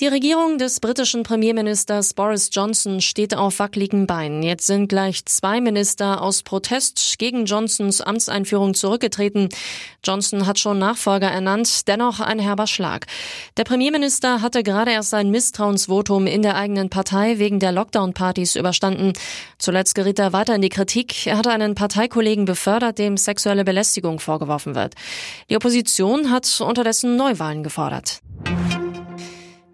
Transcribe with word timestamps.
Die 0.00 0.06
Regierung 0.06 0.58
des 0.58 0.78
britischen 0.78 1.24
Premierministers 1.24 2.14
Boris 2.14 2.50
Johnson 2.52 3.00
steht 3.00 3.34
auf 3.34 3.58
wackeligen 3.58 4.06
Beinen. 4.06 4.44
Jetzt 4.44 4.68
sind 4.68 4.86
gleich 4.86 5.24
zwei 5.24 5.60
Minister 5.60 6.22
aus 6.22 6.44
Protest 6.44 7.18
gegen 7.18 7.46
Johnsons 7.46 8.00
Amtseinführung 8.00 8.74
zurückgetreten. 8.74 9.48
Johnson 10.04 10.46
hat 10.46 10.60
schon 10.60 10.78
Nachfolger 10.78 11.26
ernannt, 11.26 11.88
dennoch 11.88 12.20
ein 12.20 12.38
herber 12.38 12.68
Schlag. 12.68 13.06
Der 13.56 13.64
Premierminister 13.64 14.40
hatte 14.40 14.62
gerade 14.62 14.92
erst 14.92 15.10
sein 15.10 15.32
Misstrauensvotum 15.32 16.28
in 16.28 16.42
der 16.42 16.54
eigenen 16.54 16.90
Partei 16.90 17.40
wegen 17.40 17.58
der 17.58 17.72
Lockdown-Partys 17.72 18.54
überstanden. 18.54 19.14
Zuletzt 19.58 19.96
geriet 19.96 20.20
er 20.20 20.32
weiter 20.32 20.54
in 20.54 20.62
die 20.62 20.68
Kritik. 20.68 21.26
Er 21.26 21.38
hatte 21.38 21.50
einen 21.50 21.74
Parteikollegen 21.74 22.44
befördert, 22.44 23.00
dem 23.00 23.16
sexuelle 23.16 23.64
Belästigung 23.64 24.20
vorgeworfen 24.20 24.76
wird. 24.76 24.94
Die 25.50 25.56
Opposition 25.56 26.30
hat 26.30 26.60
unterdessen 26.60 27.16
Neuwahlen 27.16 27.64
gefordert. 27.64 28.20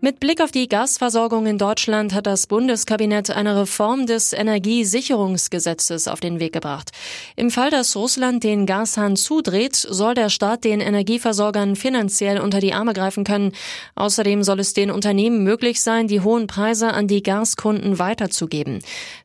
Mit 0.04 0.20
Blick 0.20 0.42
auf 0.42 0.50
die 0.50 0.68
Gasversorgung 0.68 1.46
in 1.46 1.56
Deutschland 1.56 2.12
hat 2.12 2.26
das 2.26 2.46
Bundeskabinett 2.46 3.30
eine 3.30 3.58
Reform 3.58 4.04
des 4.04 4.34
Energiesicherungsgesetzes 4.34 6.08
auf 6.08 6.20
den 6.20 6.40
Weg 6.40 6.52
gebracht. 6.52 6.90
Im 7.36 7.50
Fall, 7.50 7.70
dass 7.70 7.96
Russland 7.96 8.44
den 8.44 8.66
Gashahn 8.66 9.16
zudreht, 9.16 9.74
soll 9.76 10.12
der 10.12 10.28
Staat 10.28 10.64
den 10.64 10.82
Energieversorgern 10.82 11.74
finanziell 11.74 12.38
unter 12.38 12.60
die 12.60 12.74
Arme 12.74 12.92
greifen 12.92 13.24
können. 13.24 13.52
Außerdem 13.94 14.42
soll 14.42 14.60
es 14.60 14.74
den 14.74 14.90
Unternehmen 14.90 15.42
möglich 15.42 15.80
sein, 15.80 16.06
die 16.06 16.20
hohen 16.20 16.48
Preise 16.48 16.92
an 16.92 17.08
die 17.08 17.22
Gaskunden 17.22 17.98
weiterzugeben. 17.98 18.80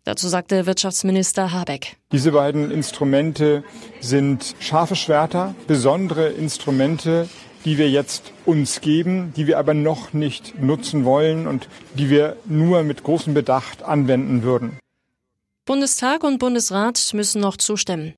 Dazu 0.05 0.29
sagte 0.29 0.65
Wirtschaftsminister 0.65 1.51
Habeck. 1.51 1.97
Diese 2.13 2.31
beiden 2.31 2.71
Instrumente 2.71 3.65
sind 3.99 4.55
scharfe 4.61 4.95
Schwerter, 4.95 5.55
besondere 5.67 6.29
Instrumente, 6.29 7.27
die 7.65 7.77
wir 7.77 7.89
jetzt 7.89 8.31
uns 8.45 8.81
geben, 8.81 9.33
die 9.35 9.47
wir 9.47 9.59
aber 9.59 9.73
noch 9.73 10.13
nicht 10.13 10.61
nutzen 10.61 11.05
wollen 11.05 11.47
und 11.47 11.67
die 11.93 12.09
wir 12.09 12.35
nur 12.45 12.83
mit 12.83 13.03
großem 13.03 13.33
Bedacht 13.33 13.83
anwenden 13.83 14.43
würden. 14.43 14.79
Bundestag 15.65 16.23
und 16.23 16.39
Bundesrat 16.39 17.11
müssen 17.13 17.41
noch 17.41 17.57
zustimmen. 17.57 18.15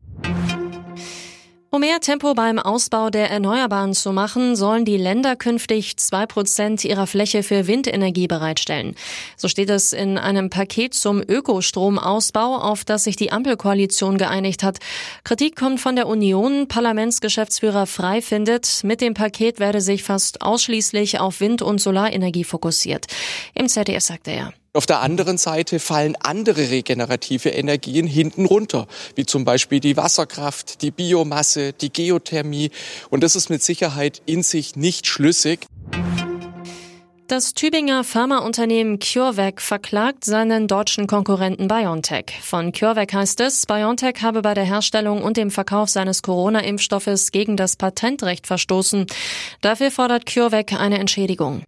Um 1.73 1.79
mehr 1.79 2.01
Tempo 2.01 2.33
beim 2.33 2.59
Ausbau 2.59 3.09
der 3.09 3.31
Erneuerbaren 3.31 3.93
zu 3.93 4.11
machen, 4.11 4.57
sollen 4.57 4.83
die 4.83 4.97
Länder 4.97 5.37
künftig 5.37 5.95
zwei 5.95 6.25
Prozent 6.25 6.83
ihrer 6.83 7.07
Fläche 7.07 7.43
für 7.43 7.65
Windenergie 7.65 8.27
bereitstellen. 8.27 8.93
So 9.37 9.47
steht 9.47 9.69
es 9.69 9.93
in 9.93 10.17
einem 10.17 10.49
Paket 10.49 10.93
zum 10.93 11.21
Ökostromausbau, 11.25 12.57
auf 12.57 12.83
das 12.83 13.05
sich 13.05 13.15
die 13.15 13.31
Ampelkoalition 13.31 14.17
geeinigt 14.17 14.63
hat. 14.63 14.79
Kritik 15.23 15.55
kommt 15.55 15.79
von 15.79 15.95
der 15.95 16.07
Union. 16.07 16.67
Parlamentsgeschäftsführer 16.67 17.85
Frei 17.85 18.21
findet, 18.21 18.83
mit 18.83 18.99
dem 18.99 19.13
Paket 19.13 19.61
werde 19.61 19.79
sich 19.79 20.03
fast 20.03 20.41
ausschließlich 20.41 21.21
auf 21.21 21.39
Wind- 21.39 21.61
und 21.61 21.79
Solarenergie 21.79 22.43
fokussiert. 22.43 23.05
Im 23.53 23.69
ZDF 23.69 24.03
sagte 24.03 24.31
er. 24.31 24.53
Auf 24.73 24.85
der 24.85 25.01
anderen 25.01 25.37
Seite 25.37 25.79
fallen 25.79 26.15
andere 26.15 26.69
regenerative 26.69 27.49
Energien 27.49 28.07
hinten 28.07 28.45
runter, 28.45 28.87
wie 29.15 29.25
zum 29.25 29.43
Beispiel 29.43 29.81
die 29.81 29.97
Wasserkraft, 29.97 30.81
die 30.81 30.91
Biomasse, 30.91 31.73
die 31.73 31.91
Geothermie. 31.91 32.71
Und 33.09 33.21
das 33.21 33.35
ist 33.35 33.49
mit 33.49 33.61
Sicherheit 33.61 34.21
in 34.25 34.43
sich 34.43 34.77
nicht 34.77 35.07
schlüssig. 35.07 35.65
Das 37.27 37.53
Tübinger 37.53 38.05
Pharmaunternehmen 38.05 38.99
CureVac 38.99 39.61
verklagt 39.61 40.23
seinen 40.23 40.69
deutschen 40.69 41.05
Konkurrenten 41.05 41.67
BioNTech. 41.67 42.39
Von 42.41 42.71
CureVac 42.71 43.13
heißt 43.13 43.41
es, 43.41 43.65
BioNTech 43.65 44.21
habe 44.21 44.41
bei 44.41 44.53
der 44.53 44.65
Herstellung 44.65 45.21
und 45.21 45.35
dem 45.35 45.51
Verkauf 45.51 45.89
seines 45.89 46.21
Corona-Impfstoffes 46.21 47.31
gegen 47.31 47.57
das 47.57 47.75
Patentrecht 47.75 48.47
verstoßen. 48.47 49.05
Dafür 49.59 49.91
fordert 49.91 50.25
CureVac 50.25 50.73
eine 50.73 50.99
Entschädigung. 50.99 51.63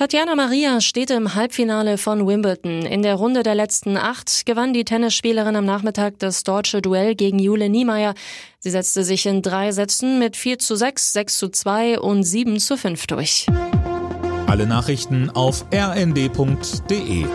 Tatjana 0.00 0.34
Maria 0.34 0.80
steht 0.80 1.10
im 1.10 1.34
Halbfinale 1.34 1.98
von 1.98 2.26
Wimbledon. 2.26 2.86
In 2.86 3.02
der 3.02 3.16
Runde 3.16 3.42
der 3.42 3.54
letzten 3.54 3.98
acht 3.98 4.46
gewann 4.46 4.72
die 4.72 4.86
Tennisspielerin 4.86 5.56
am 5.56 5.66
Nachmittag 5.66 6.18
das 6.20 6.42
deutsche 6.42 6.80
Duell 6.80 7.14
gegen 7.14 7.38
Jule 7.38 7.68
Niemeyer. 7.68 8.14
Sie 8.60 8.70
setzte 8.70 9.04
sich 9.04 9.26
in 9.26 9.42
drei 9.42 9.72
Sätzen 9.72 10.18
mit 10.18 10.38
4 10.38 10.58
zu 10.58 10.74
6, 10.74 11.12
6 11.12 11.38
zu 11.38 11.48
2 11.50 12.00
und 12.00 12.22
7 12.22 12.58
zu 12.60 12.78
5 12.78 13.06
durch. 13.08 13.46
Alle 14.46 14.66
Nachrichten 14.66 15.28
auf 15.28 15.66
rnd.de 15.70 17.26